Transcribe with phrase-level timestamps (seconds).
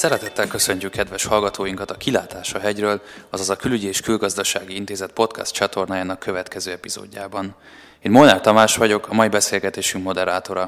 [0.00, 5.52] Szeretettel köszöntjük kedves hallgatóinkat a Kilátás a hegyről, azaz a Külügyi és Külgazdasági Intézet podcast
[5.52, 7.54] csatornájának következő epizódjában.
[8.02, 10.62] Én Molnár Tamás vagyok, a mai beszélgetésünk moderátora.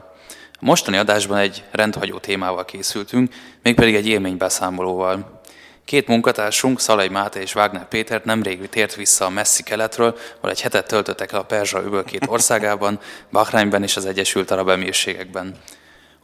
[0.52, 5.40] A mostani adásban egy rendhagyó témával készültünk, mégpedig egy élménybeszámolóval.
[5.84, 10.60] Két munkatársunk, Szalai Máté és Wagner Péter nemrég tért vissza a messzi keletről, ahol egy
[10.60, 15.56] hetet töltöttek el a Perzsa öböl két országában, Bahreinben és az Egyesült Arab Emírségekben.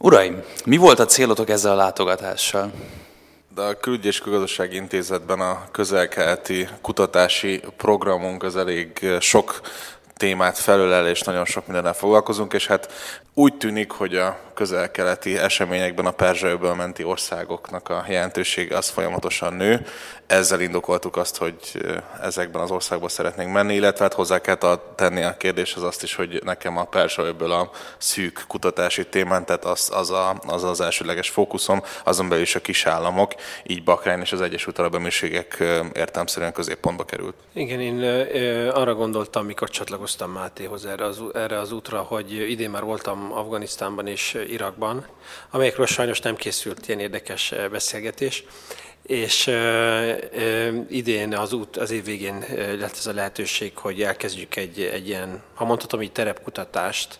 [0.01, 2.71] Uraim, mi volt a célotok ezzel a látogatással?
[3.55, 4.21] De a Külügy és
[4.71, 9.61] Intézetben a közelkeleti kutatási programunk az elég sok
[10.17, 12.91] témát felölel, és nagyon sok mindennel foglalkozunk, és hát
[13.33, 19.85] úgy tűnik, hogy a közel-keleti eseményekben a Perzsa menti országoknak a jelentősége az folyamatosan nő.
[20.27, 21.55] Ezzel indokoltuk azt, hogy
[22.21, 24.57] ezekben az országban szeretnénk menni, illetve hát hozzá kell
[24.95, 29.89] tenni a kérdéshez azt is, hogy nekem a Perzsa a szűk kutatási témán, tehát az
[29.93, 34.31] az, a, az az elsőleges fókuszom, azon belül is a kis államok, így Bakrány és
[34.31, 35.63] az Egyesült Arab Emírségek
[35.93, 37.35] értelmszerűen középpontba került.
[37.53, 38.01] Igen, én
[38.69, 44.07] arra gondoltam, mikor csatlakoztam Mátéhoz erre az, erre az útra, hogy idén már voltam Afganisztánban
[44.07, 45.07] és Irakban,
[45.49, 48.43] amelyekről sajnos nem készült ilyen érdekes eh, beszélgetés.
[49.01, 49.53] És uh,
[50.33, 52.45] uh, idén az, út, az év végén
[52.79, 57.19] lett ez a lehetőség, hogy elkezdjük egy, egy ilyen, ha mondhatom így terepkutatást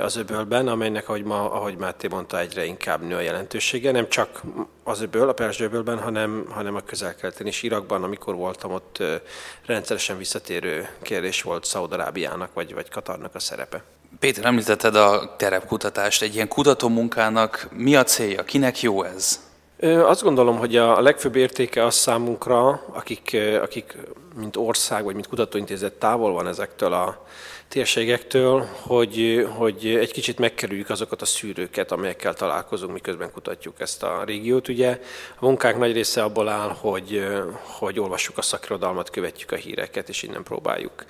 [0.00, 3.90] az öbölben, amelynek, ahogy, ma, ahogy Máté mondta, egyre inkább nő a jelentősége.
[3.90, 4.42] Nem csak
[4.82, 9.02] az öböl, a Perzs öbölben, hanem, hanem a közel-keleten és Irakban, amikor voltam, ott
[9.66, 13.82] rendszeresen visszatérő kérdés volt Szaudarábiának vagy, vagy Katarnak a szerepe.
[14.18, 16.22] Péter, említetted a terepkutatást.
[16.22, 18.42] Egy ilyen kutatómunkának mi a célja?
[18.44, 19.46] Kinek jó ez?
[19.80, 23.96] Azt gondolom, hogy a legfőbb értéke az számunkra, akik, akik
[24.36, 27.26] mint ország vagy mint kutatóintézet távol van ezektől a
[27.68, 34.22] térségektől, hogy, hogy egy kicsit megkerüljük azokat a szűrőket, amelyekkel találkozunk, miközben kutatjuk ezt a
[34.24, 34.68] régiót.
[34.68, 35.00] Ugye
[35.38, 37.26] a munkánk nagy része abból áll, hogy,
[37.62, 41.04] hogy olvassuk a szakirodalmat, követjük a híreket, és innen próbáljuk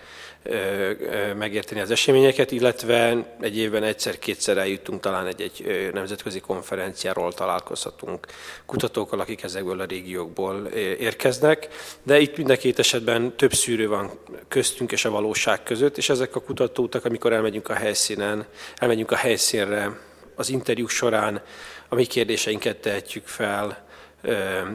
[1.38, 8.26] megérteni az eseményeket, illetve egy évben egyszer-kétszer eljutunk talán egy-egy nemzetközi konferenciáról találkozhatunk
[8.66, 10.66] kutatókkal, akik ezekből a régiókból
[10.98, 11.68] érkeznek,
[12.02, 14.10] de itt mind a két esetben több szűrő van
[14.48, 19.16] köztünk és a valóság között, és ezek a kutatótak, amikor elmegyünk a helyszínen, elmegyünk a
[19.16, 19.98] helyszínre,
[20.34, 21.42] az interjúk során
[21.88, 23.86] a mi kérdéseinket tehetjük fel,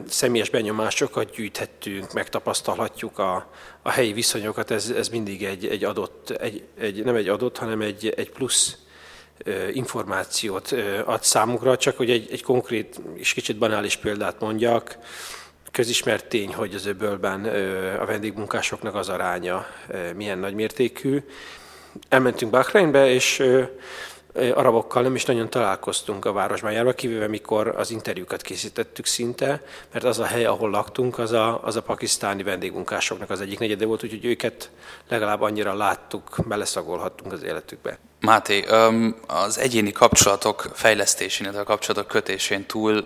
[0.08, 3.50] személyes benyomásokat gyűjthettünk, megtapasztalhatjuk a,
[3.82, 7.82] a helyi viszonyokat, ez, ez mindig egy, egy adott, egy, egy, nem egy adott, hanem
[7.82, 8.78] egy, egy plusz
[9.72, 14.98] információt ad számunkra, csak hogy egy, egy konkrét és kicsit banális példát mondjak,
[15.72, 17.46] közismert tény, hogy az öbölben
[18.00, 19.66] a vendégmunkásoknak az aránya
[20.16, 21.24] milyen nagymértékű.
[22.10, 23.44] Elmentünk Bahreinbe, és
[24.54, 30.06] arabokkal nem is nagyon találkoztunk a városban járva, kivéve mikor az interjúkat készítettük szinte, mert
[30.06, 34.04] az a hely, ahol laktunk, az a, az a pakisztáni vendégmunkásoknak az egyik negyede volt,
[34.04, 34.72] úgyhogy őket
[35.08, 37.98] legalább annyira láttuk, beleszagolhattunk az életükbe.
[38.26, 38.66] Máté,
[39.28, 43.06] az egyéni kapcsolatok fejlesztésén, illetve a kapcsolatok kötésén túl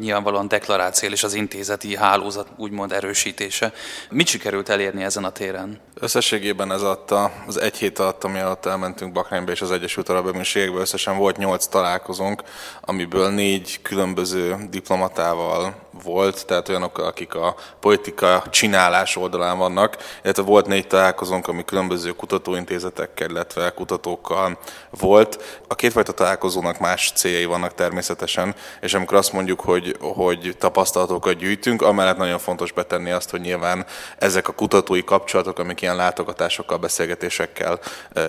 [0.00, 3.72] nyilvánvalóan deklaráció és az intézeti hálózat úgymond erősítése.
[4.10, 5.80] Mit sikerült elérni ezen a téren?
[5.94, 10.26] Összességében ez adta, az egy hét alatt, ami alatt elmentünk Bakrányba és az Egyesült Arab
[10.26, 12.42] Emírségekbe, összesen volt nyolc találkozónk,
[12.80, 20.66] amiből négy különböző diplomatával volt, tehát olyanok, akik a politika csinálás oldalán vannak, illetve volt
[20.66, 24.58] négy találkozónk, ami különböző kutatóintézetekkel, illetve kutatókkal
[24.90, 25.60] volt.
[25.68, 31.82] A kétfajta találkozónak más céljai vannak természetesen, és amikor azt mondjuk, hogy, hogy tapasztalatokat gyűjtünk,
[31.82, 33.86] amellett nagyon fontos betenni azt, hogy nyilván
[34.18, 37.80] ezek a kutatói kapcsolatok, amik ilyen látogatásokkal, beszélgetésekkel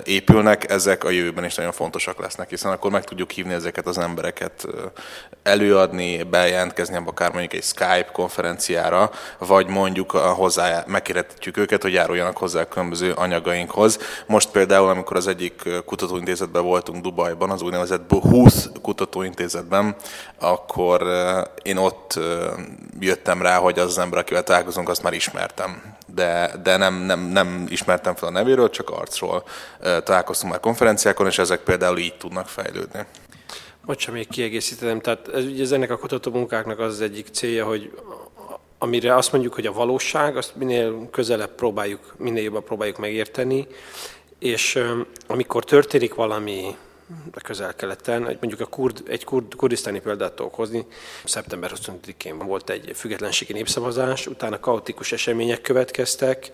[0.04, 3.98] épülnek, ezek a jövőben is nagyon fontosak lesznek, hiszen akkor meg tudjuk hívni ezeket az
[3.98, 4.68] embereket
[5.44, 12.62] előadni, bejelentkezni akár mondjuk egy Skype konferenciára, vagy mondjuk hozzá megkérhetjük őket, hogy járuljanak hozzá
[12.62, 14.00] a különböző anyagainkhoz.
[14.26, 19.96] Most például, amikor az egyik kutatóintézetben voltunk Dubajban, az úgynevezett 20 kutatóintézetben,
[20.40, 21.04] akkor
[21.62, 22.20] én ott
[23.00, 25.96] jöttem rá, hogy az az ember, akivel találkozunk, azt már ismertem.
[26.08, 29.44] De, de nem, nem, nem ismertem fel a nevéről, csak arcról
[30.04, 33.06] találkoztunk már konferenciákon, és ezek például így tudnak fejlődni.
[33.86, 35.00] Bocsánat, még kiegészítem.
[35.00, 37.92] Tehát ez, ugye ez ennek a kutatómunkáknak az, az egyik célja, hogy
[38.78, 43.68] amire azt mondjuk, hogy a valóság, azt minél közelebb próbáljuk, minél jobban próbáljuk megérteni,
[44.40, 44.84] és
[45.28, 46.76] amikor történik valami
[47.32, 50.86] a közel-keleten, mondjuk a kurd, egy kurd, kurdisztáni példát tudok hozni.
[51.24, 56.52] Szeptember 25-én volt egy függetlenségi népszavazás, utána kaotikus események következtek,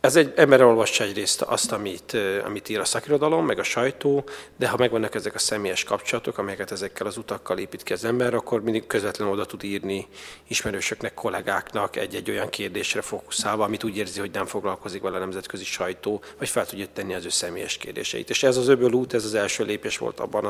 [0.00, 4.24] Ez egy ember olvassa egyrészt azt, amit, amit ír a szakirodalom, meg a sajtó,
[4.56, 8.34] de ha megvannak ezek a személyes kapcsolatok, amelyeket ezekkel az utakkal épít ki az ember,
[8.34, 10.06] akkor mindig közvetlenül oda tud írni
[10.48, 15.64] ismerősöknek, kollégáknak egy-egy olyan kérdésre fókuszálva, amit úgy érzi, hogy nem foglalkozik vele a nemzetközi
[15.64, 18.30] sajtó, vagy fel tudja tenni az ő személyes kérdéseit.
[18.30, 20.44] És ez az öböl út, ez az első lépés volt abban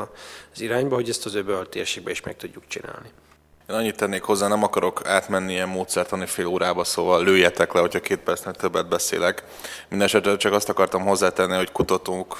[0.53, 3.09] az irányba, hogy ezt az öböl térségbe is meg tudjuk csinálni.
[3.69, 7.99] Én annyit tennék hozzá, nem akarok átmenni ilyen módszertani fél órába, szóval lőjetek le, hogyha
[7.99, 9.43] két percnek többet beszélek.
[9.89, 12.37] Mindenesetre csak azt akartam hozzátenni, hogy kutatók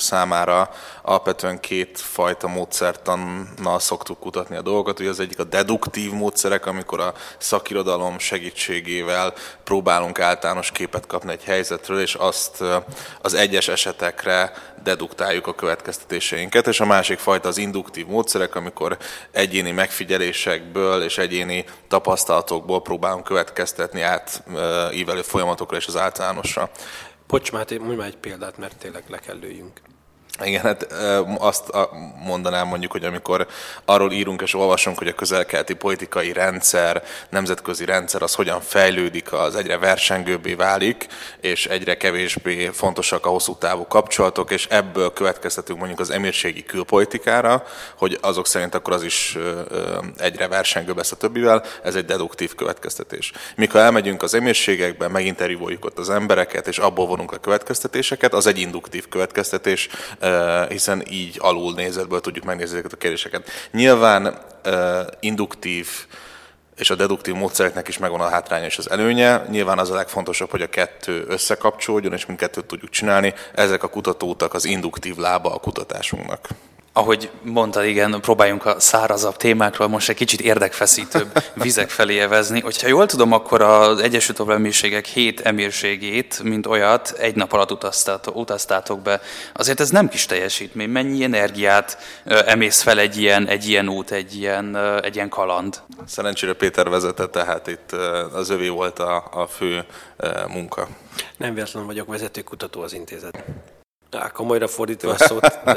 [0.00, 0.70] számára
[1.02, 5.00] alapvetően két fajta módszertannal szoktuk kutatni a dolgokat.
[5.00, 11.44] Ugye az egyik a deduktív módszerek, amikor a szakirodalom segítségével próbálunk általános képet kapni egy
[11.44, 12.64] helyzetről, és azt
[13.20, 14.52] az egyes esetekre
[14.82, 18.96] deduktáljuk a következtetéseinket, és a másik fajta az induktív módszerek, amikor
[19.30, 24.42] egyéni megfigyelésekből és egyéni tapasztalatokból próbálunk következtetni át
[24.92, 26.70] ívelő folyamatokra és az általánosra.
[27.26, 29.80] Bocs, Máté, mondj már egy példát, mert tényleg le kell lőjünk.
[30.44, 30.92] Igen, hát
[31.38, 31.64] azt
[32.24, 33.46] mondanám mondjuk, hogy amikor
[33.84, 39.56] arról írunk és olvasunk, hogy a közelkelti politikai rendszer, nemzetközi rendszer az hogyan fejlődik, az
[39.56, 41.06] egyre versengőbbé válik,
[41.40, 47.64] és egyre kevésbé fontosak a hosszú távú kapcsolatok, és ebből következtetünk mondjuk az emírségi külpolitikára,
[47.96, 49.38] hogy azok szerint akkor az is
[50.16, 53.32] egyre versengőbb lesz a többivel, ez egy deduktív következtetés.
[53.56, 58.58] Mikor elmegyünk az emírségekbe, meginterjúoljuk ott az embereket, és abból vonunk a következtetéseket, az egy
[58.58, 59.88] induktív következtetés,
[60.68, 63.50] hiszen így alul nézetből tudjuk megnézni ezeket a kérdéseket.
[63.72, 64.38] Nyilván
[65.20, 65.88] induktív
[66.76, 69.44] és a deduktív módszereknek is megvan a hátránya és az előnye.
[69.50, 73.34] Nyilván az a legfontosabb, hogy a kettő összekapcsolódjon, és mindkettőt tudjuk csinálni.
[73.54, 76.48] Ezek a kutatótak az induktív lába a kutatásunknak
[76.92, 82.60] ahogy mondtad, igen, próbáljunk a szárazabb témákról most egy kicsit érdekfeszítőbb vizek felé evezni.
[82.60, 87.70] Hogyha jól tudom, akkor az Egyesült Arab Emírségek hét emírségét, mint olyat, egy nap alatt
[87.70, 89.20] utaztátok, utaztátok be.
[89.52, 90.88] Azért ez nem kis teljesítmény.
[90.88, 95.80] Mennyi energiát emész fel egy ilyen, egy ilyen út, egy ilyen, egy ilyen kaland?
[96.06, 97.92] Szerencsére Péter vezetett, tehát itt
[98.32, 99.84] az övé volt a, a fő
[100.48, 100.88] munka.
[101.36, 103.44] Nem véletlenül vagyok vezetőkutató az intézet.
[104.12, 105.70] Ja, komolyra fordítva a szót, a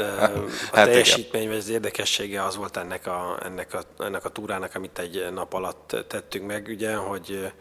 [0.72, 4.98] hát teljesítmény vagy az érdekessége az volt ennek a, ennek, a, ennek a túrának, amit
[4.98, 7.52] egy nap alatt tettünk meg, ugye, hogy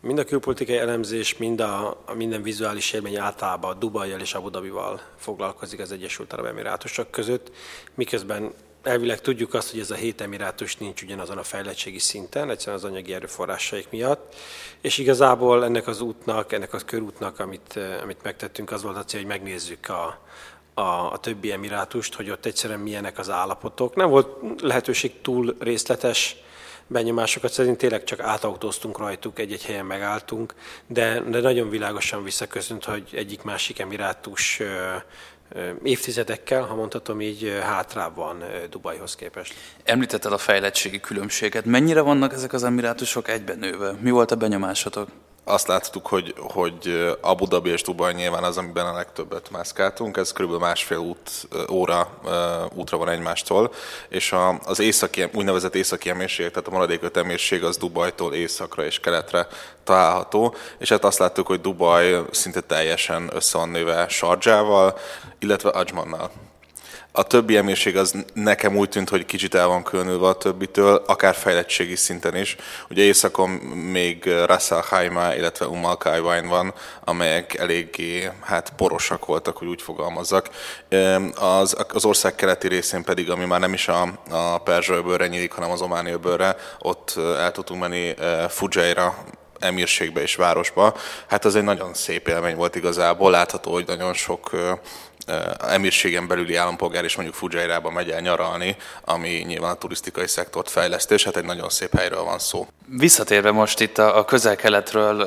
[0.00, 5.00] mind a külpolitikai elemzés, mind a, a minden vizuális élmény általában Dubajjal és Abu Dhabival
[5.16, 7.50] foglalkozik az Egyesült Arab Emirátusok között,
[7.94, 12.76] miközben elvileg tudjuk azt, hogy ez a hét emirátus nincs ugyanazon a fejlettségi szinten, egyszerűen
[12.76, 14.34] az anyagi erőforrásaik miatt,
[14.80, 19.20] és igazából ennek az útnak, ennek a körútnak, amit, amit megtettünk, az volt a cél,
[19.20, 20.20] hogy megnézzük a,
[20.74, 23.94] a, a többi emirátust, hogy ott egyszerűen milyenek az állapotok.
[23.94, 26.36] Nem volt lehetőség túl részletes
[26.86, 30.54] benyomásokat, szerint tényleg csak átautóztunk rajtuk, egy-egy helyen megálltunk,
[30.86, 34.60] de, de nagyon világosan visszaköszönt, hogy egyik-másik emirátus
[35.82, 39.54] évtizedekkel, ha mondhatom így, hátrább van Dubajhoz képest.
[39.84, 41.64] Említetted a fejlettségi különbséget.
[41.64, 43.94] Mennyire vannak ezek az emirátusok egyben nőve?
[44.00, 45.08] Mi volt a benyomásatok?
[45.50, 50.32] Azt láttuk, hogy, hogy Abu Dhabi és Dubai nyilván az, amiben a legtöbbet mászkáltunk, ez
[50.32, 50.60] kb.
[50.60, 52.08] másfél út, óra
[52.74, 53.72] útra van egymástól,
[54.08, 58.84] és a, az északi, úgynevezett északi emírség, tehát a maradék öt emírség az Dubajtól északra
[58.84, 59.46] és keletre
[59.84, 64.98] található, és hát azt láttuk, hogy Dubaj szinte teljesen össze van nőve Sarjával,
[65.38, 66.30] illetve Ajmannal.
[67.12, 71.34] A többi emírség az nekem úgy tűnt, hogy kicsit el van különülve a többitől, akár
[71.34, 72.56] fejlettségi szinten is.
[72.90, 76.74] Ugye északon még Ras Al Khaimah, illetve Umm Al van,
[77.04, 80.48] amelyek eléggé hát porosak voltak, hogy úgy fogalmazzak.
[81.34, 85.52] Az, az ország keleti részén pedig, ami már nem is a, a Perzsa öbölre nyílik,
[85.52, 88.14] hanem az Ománi öbölre, ott el tudtunk menni
[88.48, 89.24] Fujaira,
[89.58, 90.94] emírségbe és városba.
[91.26, 94.50] Hát az egy nagyon szép élmény volt igazából, látható, hogy nagyon sok
[95.58, 101.18] emírségen belüli állampolgár is mondjuk Fujairában megy el nyaralni, ami nyilván a turisztikai szektort fejlesztés,
[101.18, 102.66] és hát egy nagyon szép helyről van szó.
[102.86, 105.20] Visszatérve most itt a közel-keletről,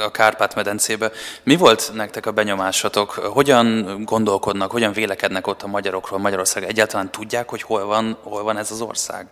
[0.00, 1.10] a Kárpát-medencébe,
[1.42, 3.10] mi volt nektek a benyomásatok?
[3.10, 6.64] Hogyan gondolkodnak, hogyan vélekednek ott a magyarokról, Magyarország?
[6.64, 9.26] Egyáltalán tudják, hogy hol van, hol van ez az ország?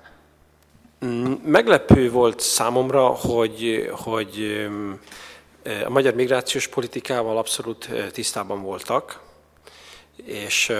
[1.04, 4.66] Mm, meglepő volt számomra, hogy, hogy
[5.86, 9.20] a magyar migrációs politikával abszolút tisztában voltak,
[10.24, 10.72] és,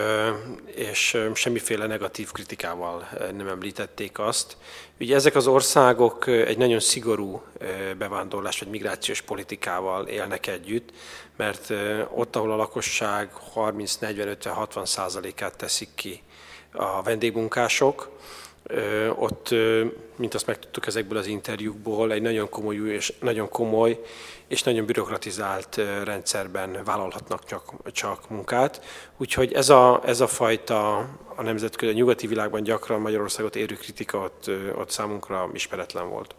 [0.75, 4.57] és semmiféle negatív kritikával nem említették azt.
[5.01, 7.43] Ugye ezek az országok egy nagyon szigorú
[7.99, 10.91] bevándorlás vagy migrációs politikával élnek együtt,
[11.37, 11.73] mert
[12.15, 16.23] ott, ahol a lakosság 30-40-50-60 százalékát teszik ki
[16.73, 18.11] a vendégmunkások,
[19.15, 19.55] Ott,
[20.17, 24.01] mint azt megtudtuk ezekből az interjúkból, egy nagyon komoly és nagyon komoly
[24.47, 28.85] és nagyon bürokratizált rendszerben vállalhatnak csak, csak munkát.
[29.17, 30.97] Úgyhogy ez a, ez a fajta
[31.35, 36.35] a nemzetközi, a nyugati világban gyakran Magyarországot érő kritika ott, ott számunkra ismeretlen volt.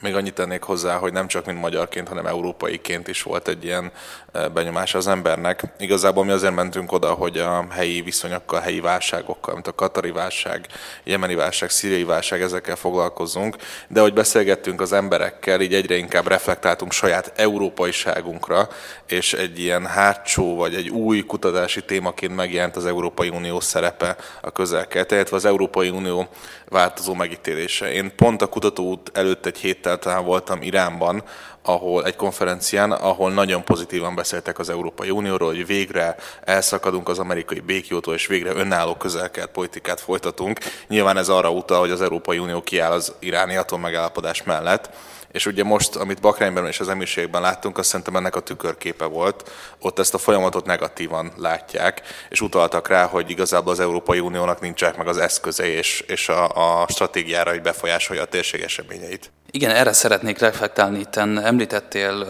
[0.00, 3.92] Még annyit tennék hozzá, hogy nem csak mint magyarként, hanem európaiként is volt egy ilyen
[4.32, 5.62] eh, benyomás az embernek.
[5.78, 10.66] Igazából mi azért mentünk oda, hogy a helyi viszonyokkal, helyi válságokkal, mint a katari válság,
[11.04, 13.56] jemeni válság, szíriai válság, ezekkel foglalkozunk.
[13.88, 18.68] De hogy beszélgettünk az emberekkel, így egyre inkább reflektáltunk saját európaiságunkra,
[19.06, 24.50] és egy ilyen hátsó vagy egy új kutatási témaként megjelent az Európai Unió szerepe a
[24.50, 26.28] közel illetve az Európai Unió
[26.68, 27.92] változó megítélése.
[27.92, 31.22] Én pont a kutatóút előtt egy héttel talán voltam Iránban,
[31.62, 37.60] ahol egy konferencián, ahol nagyon pozitívan beszéltek az Európai Unióról, hogy végre elszakadunk az amerikai
[37.60, 40.58] békjótól, és végre önálló közelkelt politikát folytatunk.
[40.88, 44.90] Nyilván ez arra utal, hogy az Európai Unió kiáll az iráni atommegállapodás mellett,
[45.32, 49.50] és ugye most, amit Bakrányban és az emírségben láttunk, azt szerintem ennek a tükörképe volt.
[49.80, 54.96] Ott ezt a folyamatot negatívan látják, és utaltak rá, hogy igazából az Európai Uniónak nincsenek
[54.96, 59.30] meg az eszközei és, és a, a stratégiára, hogy befolyásolja a térség eseményeit.
[59.52, 60.98] Igen, erre szeretnék reflektálni.
[60.98, 62.26] Itt említettél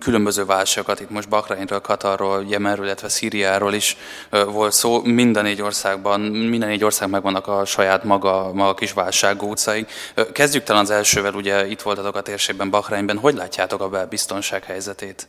[0.00, 3.96] különböző válságokat, itt most Bahrainről, Katarról, Jemenről, illetve Szíriáról is
[4.30, 5.02] volt szó.
[5.04, 8.94] Minden négy országban, minden négy ország megvannak a saját maga, maga kis.
[8.94, 13.18] Uh, kezdjük talán az elsővel, ugye itt voltatok a térségben, Bahreinben.
[13.18, 15.28] Hogy látjátok a belbiztonság helyzetét?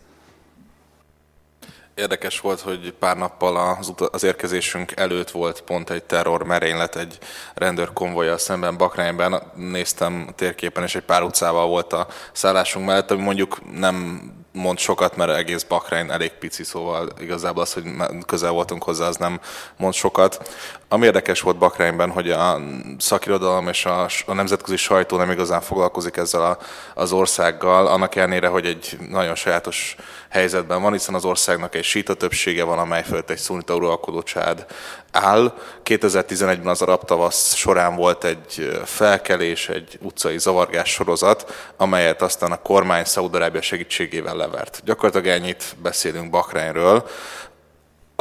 [2.01, 7.17] Érdekes volt, hogy pár nappal az, az érkezésünk előtt volt pont egy terror merénylet egy
[7.53, 9.51] rendőrkonvoja szemben Bakrányban.
[9.55, 14.77] Néztem a térképen, és egy pár utcával volt a szállásunk mellett, ami mondjuk nem mond
[14.77, 17.84] sokat, mert egész Bahrein elég pici, szóval igazából az, hogy
[18.25, 19.39] közel voltunk hozzá, az nem
[19.77, 20.50] mond sokat.
[20.93, 22.60] Ami érdekes volt Bahreinben, hogy a
[22.98, 26.57] szakirodalom és a, a nemzetközi sajtó nem igazán foglalkozik ezzel a,
[26.93, 29.95] az országgal, annak ellenére, hogy egy nagyon sajátos
[30.29, 34.65] helyzetben van, hiszen az országnak egy síta többsége van, amely fölött egy szunita uralkodó csád
[35.12, 35.53] áll.
[35.83, 42.62] 2011-ben az arab tavasz során volt egy felkelés, egy utcai zavargás sorozat, amelyet aztán a
[42.62, 44.81] kormány Szaudarábia segítségével levert.
[44.86, 47.05] Gyakorlatilag ennyit beszélünk Bakreinről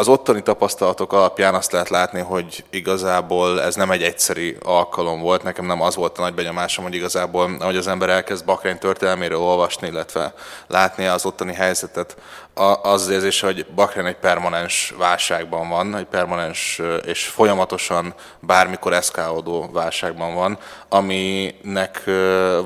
[0.00, 5.42] az ottani tapasztalatok alapján azt lehet látni, hogy igazából ez nem egy egyszeri alkalom volt.
[5.42, 9.38] Nekem nem az volt a nagy benyomásom, hogy igazából, ahogy az ember elkezd Bakrein történelméről
[9.38, 10.34] olvasni, illetve
[10.66, 12.16] látni az ottani helyzetet,
[12.82, 20.34] az érzése, hogy Bahrein egy permanens válságban van, egy permanens és folyamatosan bármikor eszkálódó válságban
[20.34, 22.02] van, aminek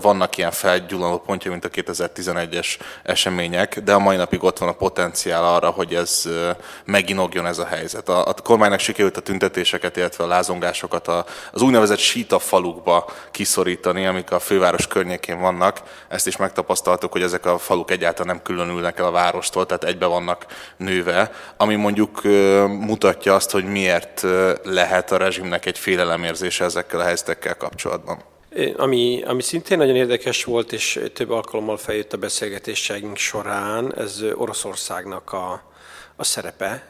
[0.01, 4.73] vannak ilyen felgyullanó pontja, mint a 2011-es események, de a mai napig ott van a
[4.73, 6.29] potenciál arra, hogy ez
[7.25, 8.09] meginogjon ez a helyzet.
[8.09, 11.09] A, a kormánynak sikerült a tüntetéseket, illetve a lázongásokat
[11.53, 15.83] az úgynevezett síta falukba kiszorítani, amik a főváros környékén vannak.
[16.09, 20.07] Ezt is megtapasztaltuk, hogy ezek a faluk egyáltalán nem különülnek el a várostól, tehát egybe
[20.07, 22.23] vannak nőve, ami mondjuk
[22.69, 24.23] mutatja azt, hogy miért
[24.63, 28.19] lehet a rezsimnek egy félelemérzése ezekkel a helyzetekkel kapcsolatban.
[28.77, 35.33] Ami, ami szintén nagyon érdekes volt, és több alkalommal feljött a beszélgetéseink során, ez Oroszországnak
[35.33, 35.74] a,
[36.17, 36.87] a szerepe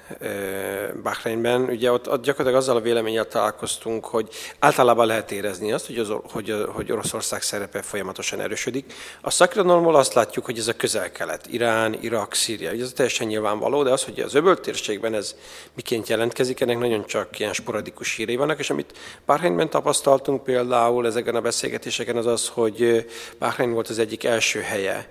[1.02, 1.62] Bahreinben.
[1.62, 4.28] Ugye ott, ott gyakorlatilag azzal a véleménnyel találkoztunk, hogy
[4.58, 8.92] általában lehet érezni azt, hogy, az, hogy, hogy Oroszország szerepe folyamatosan erősödik.
[9.20, 12.72] A szakirodalomból azt látjuk, hogy ez a közel-kelet, Irán, Irak, Szíria.
[12.72, 15.36] Ugye ez teljesen nyilvánvaló, de az, hogy az öböl térségben ez
[15.74, 21.34] miként jelentkezik, ennek nagyon csak ilyen sporadikus hírei vannak, és amit Bahreinben tapasztaltunk például ezeken
[21.34, 23.06] a beszélgetéseken az az, hogy
[23.38, 25.08] Bahrein volt az egyik első helye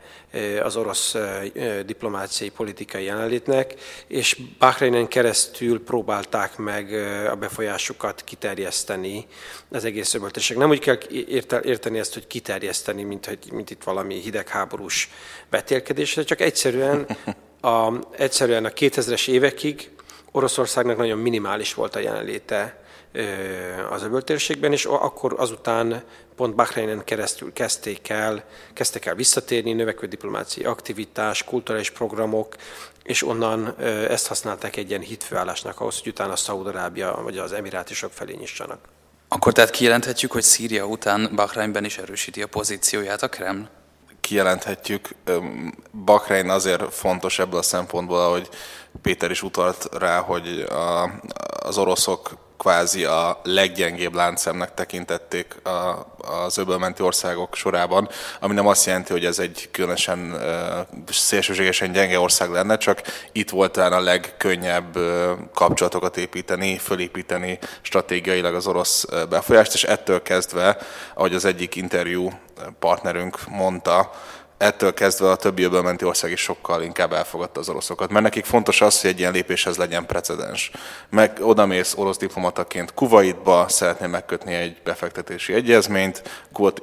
[0.63, 1.15] az orosz
[1.85, 3.73] diplomáciai politikai jelenlétnek,
[4.07, 6.93] és Bahreinen keresztül próbálták meg
[7.31, 9.25] a befolyásukat kiterjeszteni
[9.71, 10.57] az egész öböltesség.
[10.57, 10.97] Nem úgy kell
[11.63, 15.09] érteni ezt, hogy kiterjeszteni, mint, hogy, mint itt valami hidegháborús
[15.49, 17.07] betélkedés, csak egyszerűen
[17.61, 19.91] a, egyszerűen a 2000-es évekig
[20.31, 22.82] Oroszországnak nagyon minimális volt a jelenléte
[23.89, 26.03] az öböltérségben, és akkor azután
[26.35, 28.43] pont Bahreinen keresztül kezdték el,
[28.73, 32.55] kezdtek el visszatérni, növekvő diplomáciai aktivitás, kulturális programok,
[33.03, 33.75] és onnan
[34.09, 38.79] ezt használták egy ilyen hitfőállásnak ahhoz, hogy utána Szaúd-Arábia vagy az Emirátusok felé nyissanak.
[39.27, 43.69] Akkor tehát kijelenthetjük, hogy Szíria után Bahreinben is erősíti a pozícióját a Kreml?
[44.21, 45.09] Kijelenthetjük.
[45.91, 48.49] Bahrein azért fontos ebből a szempontból, hogy
[49.01, 51.11] Péter is utalt rá, hogy a,
[51.67, 56.07] az oroszok kvázi a leggyengébb láncemnek tekintették a,
[56.45, 60.41] az öbölmenti országok sorában, ami nem azt jelenti, hogy ez egy különösen
[61.09, 64.97] szélsőségesen gyenge ország lenne, csak itt volt talán a legkönnyebb
[65.53, 70.77] kapcsolatokat építeni, fölépíteni stratégiailag az orosz befolyást, és ettől kezdve,
[71.13, 72.31] ahogy az egyik interjú
[72.79, 74.11] partnerünk mondta,
[74.63, 78.11] ettől kezdve a többi öbölmenti ország is sokkal inkább elfogadta az oroszokat.
[78.11, 80.71] Mert nekik fontos az, hogy egy ilyen lépéshez legyen precedens.
[81.09, 86.21] Meg odamész orosz diplomataként Kuwaitba, szeretné megkötni egy befektetési egyezményt,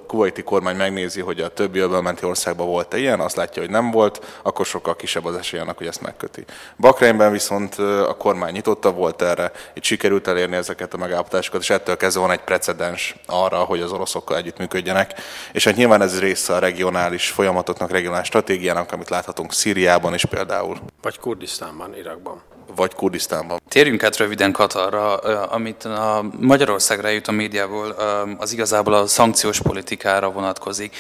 [0.06, 4.40] kuwaiti kormány megnézi, hogy a többi öbölmenti országban volt-e ilyen, azt látja, hogy nem volt,
[4.42, 6.44] akkor sokkal kisebb az esély annak, hogy ezt megköti.
[6.78, 11.96] Bakreinben viszont a kormány nyitotta volt erre, itt sikerült elérni ezeket a megállapodásokat, és ettől
[11.96, 15.12] kezdve van egy precedens arra, hogy az oroszokkal együttműködjenek.
[15.52, 20.24] És hát nyilván ez része a regionális folyamat folyamatoknak, regionális stratégiának, amit láthatunk Szíriában is
[20.24, 20.78] például.
[21.02, 22.42] Vagy Kurdisztánban, Irakban.
[22.76, 23.60] Vagy Kurdisztánban.
[23.68, 27.90] Térjünk át röviden Katarra, amit a Magyarországra jut a médiából,
[28.38, 30.96] az igazából a szankciós politikára vonatkozik.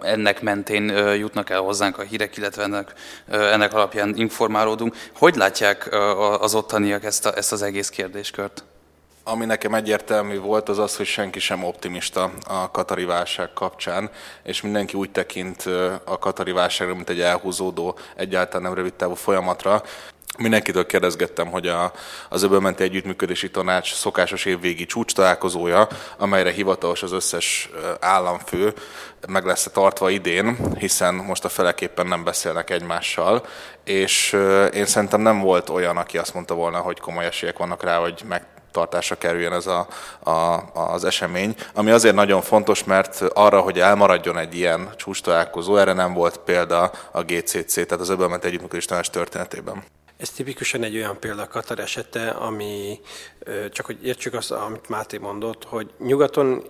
[0.00, 2.92] Ennek mentén jutnak el hozzánk a hírek, illetve ennek,
[3.28, 4.94] ennek alapján informálódunk.
[5.14, 5.88] Hogy látják
[6.40, 8.64] az ottaniak ezt, a, ezt az egész kérdéskört?
[9.30, 14.10] Ami nekem egyértelmű volt, az az, hogy senki sem optimista a katari válság kapcsán,
[14.42, 15.62] és mindenki úgy tekint
[16.04, 19.82] a katari válságra, mint egy elhúzódó, egyáltalán nem rövid távú folyamatra.
[20.38, 21.92] Mindenkitől kérdezgettem, hogy a,
[22.28, 27.70] az öbölmenti együttműködési tanács szokásos évvégi csúcs találkozója, amelyre hivatalos az összes
[28.00, 28.74] államfő,
[29.28, 33.46] meg lesz tartva idén, hiszen most a feleképpen nem beszélnek egymással,
[33.84, 34.32] és
[34.72, 38.22] én szerintem nem volt olyan, aki azt mondta volna, hogy komoly esélyek vannak rá, hogy
[38.28, 38.46] meg
[38.78, 39.88] tartásra kerüljön ez a,
[40.30, 45.76] a, az esemény, ami azért nagyon fontos, mert arra, hogy elmaradjon egy ilyen csúcs találkozó,
[45.76, 49.82] erre nem volt példa a GCC, tehát az öbölment együttműködés tanács történetében.
[50.16, 53.00] Ez tipikusan egy olyan példa Katar esete, ami
[53.70, 56.64] csak hogy értsük azt, amit Máté mondott, hogy nyugaton,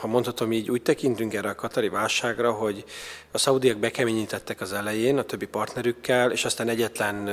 [0.00, 2.84] ha mondhatom így, úgy tekintünk erre a katari válságra, hogy
[3.32, 7.30] a szaudiak bekeményítettek az elején a többi partnerükkel, és aztán egyetlen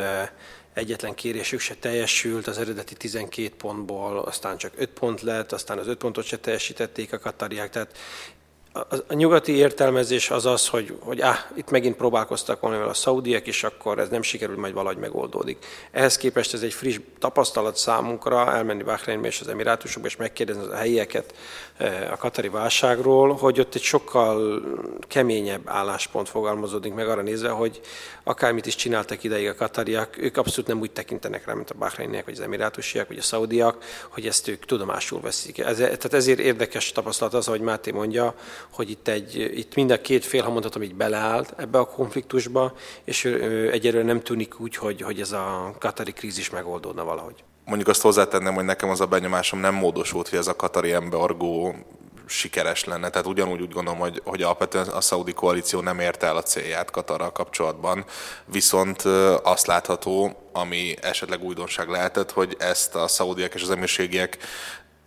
[0.77, 5.88] egyetlen kérésük se teljesült, az eredeti 12 pontból aztán csak 5 pont lett, aztán az
[5.88, 7.98] 5 pontot se teljesítették a katariák, tehát
[9.07, 13.63] a, nyugati értelmezés az az, hogy, hogy áh, itt megint próbálkoztak valamivel a szaudiek, és
[13.63, 15.65] akkor ez nem sikerül, majd valahogy megoldódik.
[15.91, 20.75] Ehhez képest ez egy friss tapasztalat számunkra, elmenni Bahreinbe és az Emirátusokba, és megkérdezni a
[20.75, 21.33] helyieket
[21.77, 24.61] eh, a katari válságról, hogy ott egy sokkal
[25.07, 27.81] keményebb álláspont fogalmazódik meg arra nézve, hogy
[28.24, 32.25] akármit is csináltak ideig a katariak, ők abszolút nem úgy tekintenek rá, mint a bahreiniek,
[32.25, 35.59] vagy az emirátusiak, vagy a szaudiak, hogy ezt ők tudomásul veszik.
[35.59, 38.35] Ez, tehát ezért érdekes tapasztalat az, ahogy Máté mondja,
[38.72, 42.74] hogy itt, egy, itt mind a két fél, ha mondhatom, így beleállt ebbe a konfliktusba,
[43.03, 43.25] és
[43.72, 47.44] egyelőre nem tűnik úgy, hogy, hogy ez a katari krízis megoldódna valahogy.
[47.66, 51.75] Mondjuk azt hozzátenném, hogy nekem az a benyomásom nem módosult, hogy ez a katari embargó
[52.27, 53.10] sikeres lenne.
[53.10, 56.92] Tehát ugyanúgy úgy gondolom, hogy, hogy alapvetően a szaudi koalíció nem érte el a célját
[56.92, 58.06] Katarral kapcsolatban,
[58.46, 59.01] viszont
[59.44, 64.38] azt látható, ami esetleg újdonság lehetett, hogy ezt a szaudiak és az emírségiek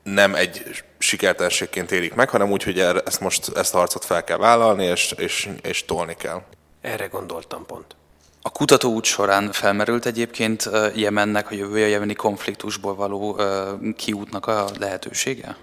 [0.02, 4.36] nem egy sikertelenségként érik meg, hanem úgy, hogy ezt most ezt a harcot fel kell
[4.36, 6.42] vállalni, és, és, és tolni kell.
[6.80, 7.96] Erre gondoltam pont.
[8.42, 13.40] A kutatóút során felmerült egyébként Jemennek, a jövője jemeni konfliktusból való
[13.96, 15.56] kiútnak a lehetősége?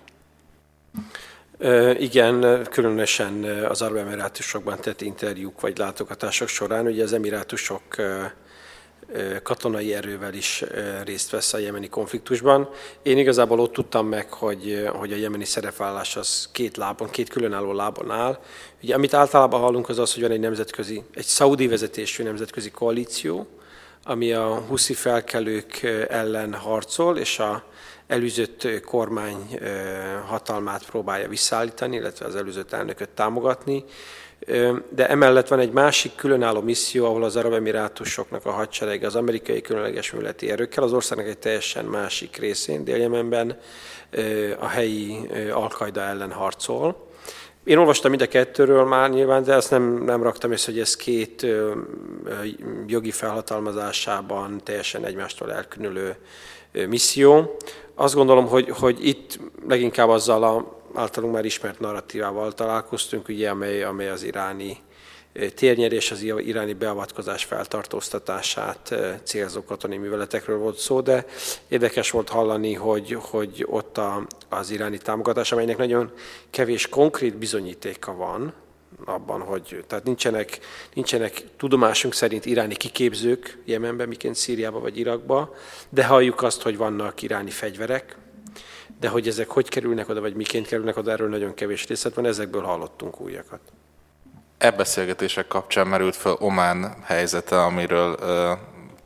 [2.00, 7.84] Igen, különösen az Arab Emirátusokban tett interjúk vagy látogatások során, ugye az Emirátusok
[9.43, 10.63] katonai erővel is
[11.04, 12.70] részt vesz a jemeni konfliktusban.
[13.02, 17.74] Én igazából ott tudtam meg, hogy, hogy a jemeni szerepvállás az két lábon, két különálló
[17.74, 18.39] lábon áll.
[18.84, 23.48] Ugye, amit általában hallunk az az, hogy van egy nemzetközi, egy szaudi vezetésű nemzetközi koalíció,
[24.04, 27.63] ami a huszi felkelők ellen harcol, és a
[28.08, 29.60] előzött kormány
[30.26, 33.84] hatalmát próbálja visszaállítani, illetve az előzött elnököt támogatni.
[34.90, 39.62] De emellett van egy másik különálló misszió, ahol az Arab Emirátusoknak a hadsereg az amerikai
[39.62, 43.58] különleges műveleti erőkkel, az országnak egy teljesen másik részén, Déljemenben
[44.60, 47.06] a helyi alkaida ellen harcol.
[47.64, 50.96] Én olvastam mind a kettőről már nyilván, de ezt nem, nem raktam észre, hogy ez
[50.96, 51.46] két
[52.86, 56.16] jogi felhatalmazásában teljesen egymástól elkülönülő
[56.72, 57.58] misszió.
[57.96, 63.84] Azt gondolom, hogy, hogy itt leginkább azzal a általunk már ismert narratívával találkoztunk, ugye, amely,
[63.84, 64.78] amely az iráni
[65.56, 71.26] térnyerés, az iráni beavatkozás feltartóztatását célzó katonai műveletekről volt szó, de
[71.68, 76.12] érdekes volt hallani, hogy, hogy ott a, az iráni támogatás, amelynek nagyon
[76.50, 78.54] kevés konkrét bizonyítéka van,
[79.06, 80.60] abban, hogy tehát nincsenek,
[80.94, 85.56] nincsenek tudomásunk szerint iráni kiképzők Jemenben, miként Szíriába vagy Irakba,
[85.90, 88.18] de halljuk azt, hogy vannak iráni fegyverek,
[89.00, 92.26] de hogy ezek hogy kerülnek oda, vagy miként kerülnek oda, erről nagyon kevés részlet van,
[92.26, 93.60] ezekből hallottunk újakat.
[94.58, 98.16] E beszélgetések kapcsán merült fel Omán helyzete, amiről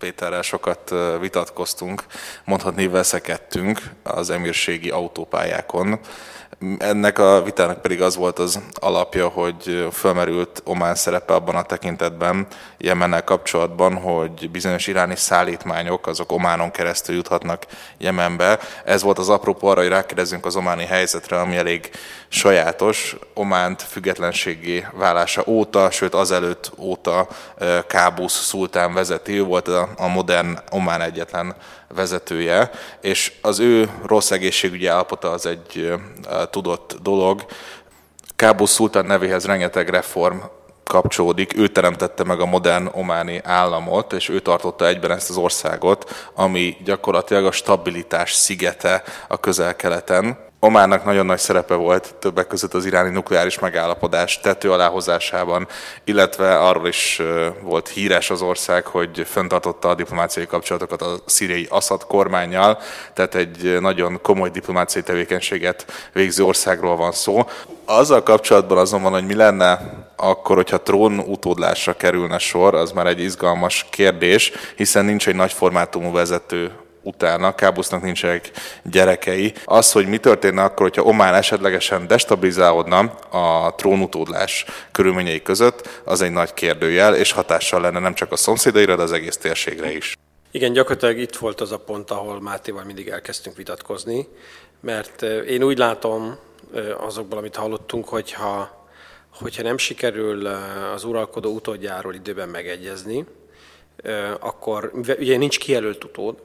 [0.02, 2.04] Péterrel sokat vitatkoztunk,
[2.46, 6.00] mondhatni veszekedtünk az emírségi autópályákon.
[6.78, 12.48] Ennek a vitának pedig az volt az alapja, hogy fölmerült Omán szerepe abban a tekintetben,
[12.78, 17.66] Jemennel kapcsolatban, hogy bizonyos iráni szállítmányok azok Ománon keresztül juthatnak
[17.98, 18.60] Jemenbe.
[18.86, 21.90] Ez volt az apropó arra, hogy rákérdezünk az ománi helyzetre, ami elég
[22.28, 23.16] sajátos.
[23.34, 27.28] Ománt függetlenségi válása óta, sőt azelőtt óta
[27.88, 31.56] Kábusz szultán vezeti, ő volt a modern Omán egyetlen
[31.88, 32.70] vezetője,
[33.02, 35.94] és az ő rossz egészségügyi állapota az egy
[36.50, 37.46] tudott dolog.
[38.36, 40.38] Kábusz szultán nevéhez rengeteg reform
[40.84, 46.30] kapcsolódik, ő teremtette meg a modern ománi államot, és ő tartotta egyben ezt az országot,
[46.34, 50.50] ami gyakorlatilag a stabilitás szigete a közel-keleten.
[50.64, 55.68] Ománnak nagyon nagy szerepe volt többek között az iráni nukleáris megállapodás tető aláhozásában,
[56.04, 57.22] illetve arról is
[57.62, 62.80] volt híres az ország, hogy fenntartotta a diplomáciai kapcsolatokat a szíriai Assad kormányjal,
[63.14, 67.48] tehát egy nagyon komoly diplomáciai tevékenységet végző országról van szó.
[67.86, 69.80] Azzal kapcsolatban azonban, hogy mi lenne
[70.16, 75.54] akkor, hogyha trón utódlásra kerülne sor, az már egy izgalmas kérdés, hiszen nincs egy nagy
[75.54, 76.72] formátumú vezető
[77.04, 78.52] utána, Kábusznak nincsenek
[78.84, 79.54] gyerekei.
[79.66, 82.98] Az, hogy mi történne akkor, hogyha Omán esetlegesen destabilizálódna
[83.30, 88.96] a trónutódlás körülményei között, az egy nagy kérdőjel, és hatással lenne nem csak a szomszédaira,
[88.96, 90.18] de az egész térségre is.
[90.52, 94.28] Igen, gyakorlatilag itt volt az a pont, ahol Mátéval mindig elkezdtünk vitatkozni,
[94.82, 96.38] mert én úgy látom
[96.98, 98.86] azokból, amit hallottunk, hogyha,
[99.40, 100.46] hogyha nem sikerül
[100.94, 103.26] az uralkodó utódjáról időben megegyezni,
[104.40, 106.36] akkor ugye nincs kijelölt utód,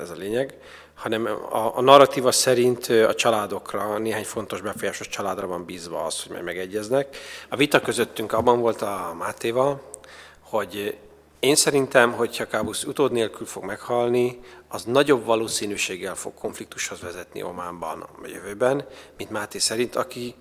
[0.00, 0.58] ez a lényeg,
[0.94, 6.32] hanem a, a narratíva szerint a családokra, néhány fontos befolyásos családra van bízva az, hogy
[6.32, 7.16] meg megegyeznek.
[7.48, 9.82] A vita közöttünk abban volt a Mátéval,
[10.40, 10.98] hogy
[11.40, 18.00] én szerintem, hogyha Kábusz utód nélkül fog meghalni, az nagyobb valószínűséggel fog konfliktushoz vezetni Ománban
[18.00, 20.34] a jövőben, mint Máté szerint, aki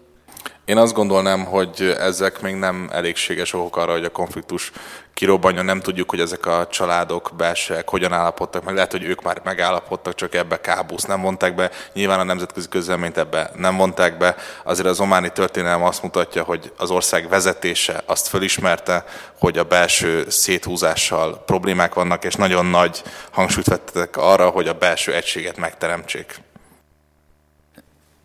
[0.65, 4.72] én azt gondolnám, hogy ezek még nem elégséges okok arra, hogy a konfliktus
[5.13, 5.62] kirobbanja.
[5.62, 8.76] Nem tudjuk, hogy ezek a családok belsőek hogyan állapodtak meg.
[8.76, 11.72] Lehet, hogy ők már megállapodtak, csak ebbe kábusz nem vonták be.
[11.93, 14.36] Nyilván a nemzetközi közleményt ebbe nem vonták be.
[14.63, 19.06] Azért az ománi történelem azt mutatja, hogy az ország vezetése azt fölismerte,
[19.39, 25.13] hogy a belső széthúzással problémák vannak, és nagyon nagy hangsúlyt vettek arra, hogy a belső
[25.13, 26.41] egységet megteremtsék.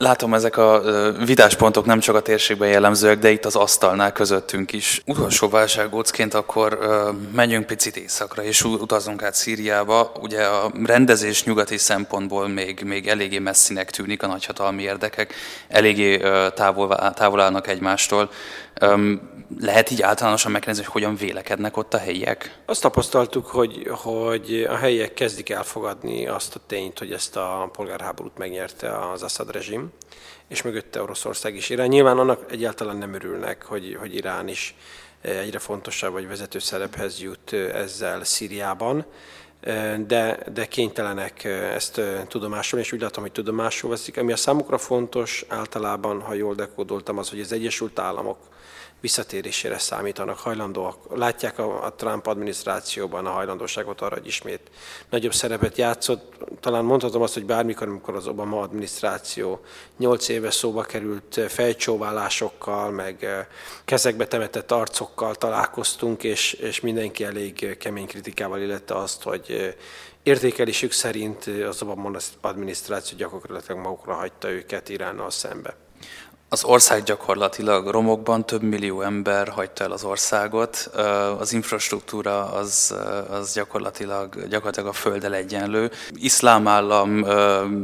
[0.00, 0.82] Látom, ezek a
[1.24, 5.02] vitáspontok nem csak a térségben jellemzőek, de itt az asztalnál közöttünk is.
[5.06, 6.78] Utolsó válsággócként akkor
[7.32, 10.12] menjünk picit északra, és utazunk át Szíriába.
[10.20, 15.34] Ugye a rendezés nyugati szempontból még, még eléggé messzinek tűnik a nagyhatalmi érdekek,
[15.68, 16.16] eléggé
[16.54, 18.30] távol, távol állnak egymástól.
[19.60, 22.58] Lehet így általánosan megkérdezni, hogy hogyan vélekednek ott a helyiek?
[22.66, 28.38] Azt tapasztaltuk, hogy, hogy a helyiek kezdik elfogadni azt a tényt, hogy ezt a polgárháborút
[28.38, 29.87] megnyerte az Assad rezsim,
[30.48, 31.88] és mögötte Oroszország is Irán.
[31.88, 34.74] Nyilván annak egyáltalán nem örülnek, hogy, hogy Irán is
[35.20, 39.04] egyre fontosabb vagy vezető szerephez jut ezzel Szíriában,
[40.06, 44.18] de, de kénytelenek ezt tudomásul, és úgy látom, hogy tudomásul veszik.
[44.18, 48.38] Ami a számukra fontos általában, ha jól dekódoltam, az, hogy az Egyesült Államok
[49.00, 54.70] visszatérésére számítanak, hajlandóak, látják a, a Trump adminisztrációban a hajlandóságot arra, hogy ismét
[55.10, 56.32] nagyobb szerepet játszott.
[56.60, 59.60] Talán mondhatom azt, hogy bármikor, amikor az Obama adminisztráció
[59.96, 63.46] nyolc éve szóba került fejcsóválásokkal, meg eh,
[63.84, 69.74] kezekbe temetett arcokkal találkoztunk, és, és mindenki elég kemény kritikával illette azt, hogy eh,
[70.22, 75.74] értékelésük szerint az Obama adminisztráció gyakorlatilag magukra hagyta őket Iránnal szembe.
[76.50, 80.76] Az ország gyakorlatilag romokban, több millió ember hagyta el az országot,
[81.38, 82.94] az infrastruktúra az,
[83.30, 85.90] az gyakorlatilag, gyakorlatilag a földdel egyenlő.
[86.14, 87.24] Iszlám állam,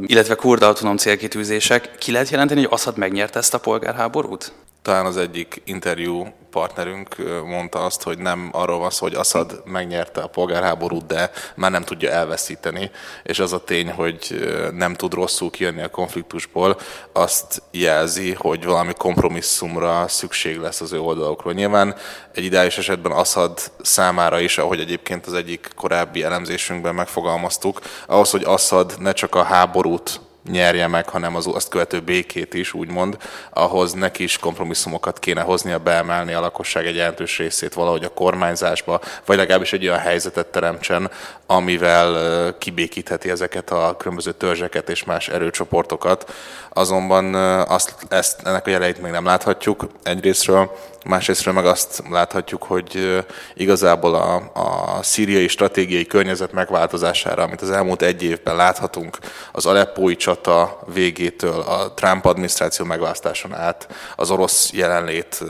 [0.05, 1.97] illetve kurda autonóm célkitűzések.
[1.97, 4.51] Ki lehet jelenteni, hogy Assad megnyerte ezt a polgárháborút?
[4.85, 10.21] Talán az egyik interjú partnerünk mondta azt, hogy nem arról van szó, hogy Assad megnyerte
[10.21, 12.91] a polgárháborút, de már nem tudja elveszíteni,
[13.23, 16.77] és az a tény, hogy nem tud rosszul kijönni a konfliktusból,
[17.11, 21.53] azt jelzi, hogy valami kompromisszumra szükség lesz az ő oldalukról.
[21.53, 21.95] Nyilván
[22.33, 28.43] egy ideális esetben Assad számára is, ahogy egyébként az egyik korábbi elemzésünkben megfogalmaztuk, ahhoz, hogy
[28.43, 30.19] Assad ne csak a háborút
[30.51, 33.17] nyerje meg, hanem az azt követő békét is, úgymond,
[33.49, 39.01] ahhoz neki is kompromisszumokat kéne hoznia, beemelni a lakosság egy jelentős részét valahogy a kormányzásba,
[39.25, 41.11] vagy legalábbis egy olyan helyzetet teremtsen,
[41.45, 46.33] amivel kibékítheti ezeket a különböző törzseket és más erőcsoportokat.
[46.69, 50.71] Azonban azt, ezt, ennek a jeleit még nem láthatjuk egyrésztről,
[51.05, 58.01] másrésztről meg azt láthatjuk, hogy igazából a, a szíriai stratégiai környezet megváltozására, amit az elmúlt
[58.01, 59.17] egy évben láthatunk,
[59.51, 65.43] az Aleppói csata végétől, a Trump adminisztráció megválasztáson át, az orosz jelenlét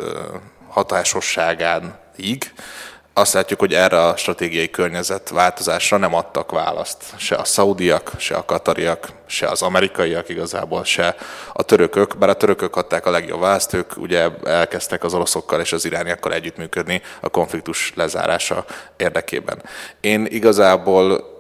[0.70, 2.52] hatásosságán így,
[3.18, 7.04] azt látjuk, hogy erre a stratégiai környezet változásra nem adtak választ.
[7.18, 11.16] Se a szaudiak, se a katariak, se az amerikaiak igazából, se
[11.54, 12.18] a törökök.
[12.18, 16.34] Bár a törökök adták a legjobb választ, ők ugye elkezdtek az oroszokkal és az irániakkal
[16.34, 18.66] együttműködni a konfliktus lezárása
[18.98, 19.62] érdekében.
[20.00, 21.35] Én igazából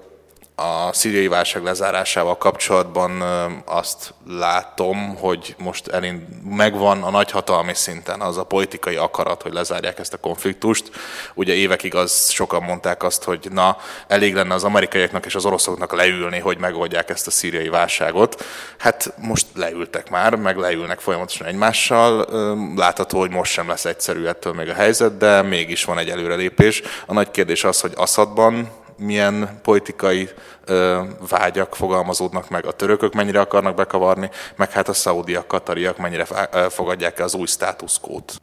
[0.55, 3.21] a szíriai válság lezárásával kapcsolatban
[3.65, 9.99] azt látom, hogy most elind, megvan a nagyhatalmi szinten az a politikai akarat, hogy lezárják
[9.99, 10.89] ezt a konfliktust.
[11.33, 15.93] Ugye évekig az sokan mondták azt, hogy na, elég lenne az amerikaiaknak és az oroszoknak
[15.93, 18.45] leülni, hogy megoldják ezt a szíriai válságot.
[18.77, 22.27] Hát most leültek már, meg leülnek folyamatosan egymással.
[22.75, 26.81] Látható, hogy most sem lesz egyszerű ettől még a helyzet, de mégis van egy előrelépés.
[27.05, 30.29] A nagy kérdés az, hogy Assadban milyen politikai
[30.65, 36.25] ö, vágyak fogalmazódnak meg, a törökök mennyire akarnak bekavarni, meg hát a szaudiak, katariak mennyire
[36.69, 38.41] fogadják el az új státuszkót.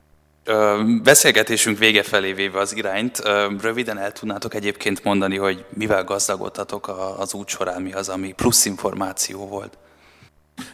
[1.02, 3.22] Beszélgetésünk vége felé véve az irányt,
[3.60, 6.88] röviden el tudnátok egyébként mondani, hogy mivel gazdagodtatok
[7.18, 9.78] az út során, mi az, ami plusz információ volt?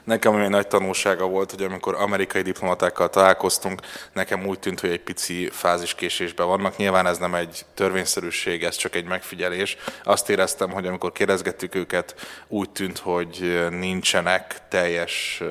[0.05, 3.81] Nekem egy nagy tanulsága volt, hogy amikor amerikai diplomatákkal találkoztunk,
[4.13, 6.77] nekem úgy tűnt, hogy egy pici fáziskésésben vannak.
[6.77, 9.77] Nyilván ez nem egy törvényszerűség, ez csak egy megfigyelés.
[10.05, 12.15] Azt éreztem, hogy amikor kérdezgettük őket,
[12.49, 15.43] úgy tűnt, hogy nincsenek teljes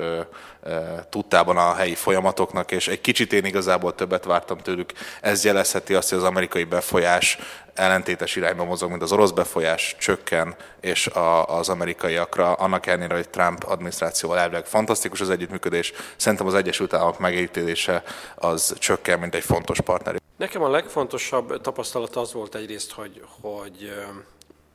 [1.08, 4.92] tudtában a helyi folyamatoknak, és egy kicsit én igazából többet vártam tőlük.
[5.20, 7.38] Ez jelezheti azt, hogy az amerikai befolyás
[7.78, 13.28] ellentétes irányba mozog, mint az orosz befolyás csökken, és a, az amerikaiakra, annak ellenére, hogy
[13.28, 18.02] Trump adminisztrációval elvileg fantasztikus az együttműködés, szerintem az Egyesült Államok megítélése
[18.34, 20.16] az csökken, mint egy fontos partner.
[20.36, 23.92] Nekem a legfontosabb tapasztalat az volt egyrészt, hogy, hogy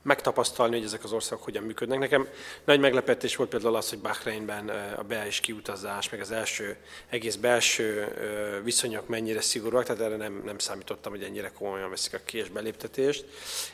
[0.04, 2.00] megtapasztalni, hogy ezek az országok hogyan működnek.
[2.00, 2.28] Nekem
[2.64, 6.78] nagy meglepetés volt például az, hogy Bahreinben a be- és kiutazás, meg az első
[7.10, 8.08] egész belső
[8.64, 12.50] viszonyok mennyire szigorúak, tehát erre nem, nem számítottam, hogy ennyire komolyan veszik a ki- és
[12.50, 13.26] beléptetést.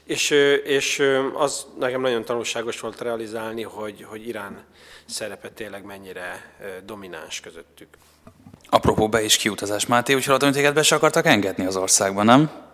[0.04, 0.30] És,
[0.64, 4.64] és az nekem nagyon tanulságos volt realizálni, hogy, hogy Irán
[5.06, 7.88] szerepe tényleg mennyire domináns közöttük.
[8.70, 12.26] Apropó be- és kiutazás, Máté, úgy hallottam, hogy téged be se akartak engedni az országban,
[12.26, 12.69] nem?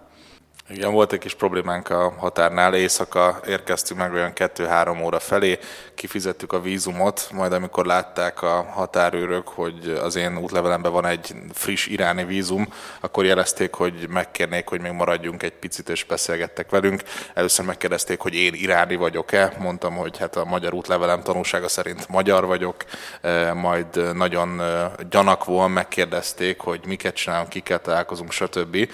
[0.69, 5.59] Igen, volt egy kis problémánk a határnál, éjszaka érkeztünk meg olyan 2-3 óra felé,
[5.95, 11.87] kifizettük a vízumot, majd amikor látták a határőrök, hogy az én útlevelemben van egy friss
[11.87, 12.67] iráni vízum,
[12.99, 17.03] akkor jelezték, hogy megkérnék, hogy még maradjunk egy picit, és beszélgettek velünk.
[17.33, 22.45] Először megkérdezték, hogy én iráni vagyok-e, mondtam, hogy hát a magyar útlevelem tanúsága szerint magyar
[22.45, 22.75] vagyok,
[23.21, 28.87] e, majd nagyon e, gyanakvóan megkérdezték, hogy miket csinálunk, kiket találkozunk, stb.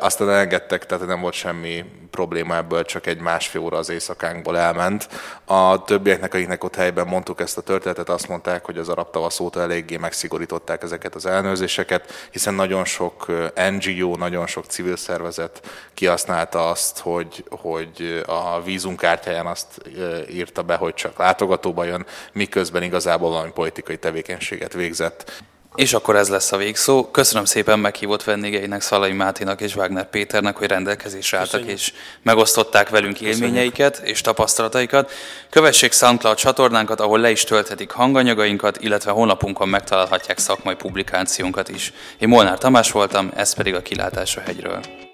[0.00, 5.08] Aztán elengedtek tehát nem volt semmi probléma ebből, csak egy másfél óra az éjszakánkból elment.
[5.44, 9.40] A többieknek, akiknek ott helyben mondtuk ezt a történetet, azt mondták, hogy az arab tavasz
[9.40, 13.26] óta eléggé megszigorították ezeket az ellenőrzéseket, hiszen nagyon sok
[13.70, 15.60] NGO, nagyon sok civil szervezet
[15.94, 19.82] kihasználta azt, hogy, hogy a vízunkártyáján azt
[20.30, 25.42] írta be, hogy csak látogatóba jön, miközben igazából valami politikai tevékenységet végzett.
[25.78, 27.10] És akkor ez lesz a végszó.
[27.10, 31.78] Köszönöm szépen meghívott vendégeinek, Szalai Máténak és Wagner Péternek, hogy rendelkezésre álltak Köszönjük.
[31.78, 34.14] és megosztották velünk élményeiket Köszönjük.
[34.14, 35.10] és tapasztalataikat.
[35.50, 41.92] Kövessék SoundCloud csatornánkat, ahol le is tölthetik hanganyagainkat, illetve honlapunkon megtalálhatják szakmai publikációnkat is.
[42.18, 45.07] Én Molnár Tamás voltam, ez pedig a Kilátás a hegyről.